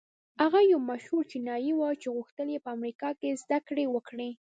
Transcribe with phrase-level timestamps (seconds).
[0.41, 4.29] هغه يو مشهور چينايي و چې غوښتل يې په امريکا کې زدهکړې وکړي.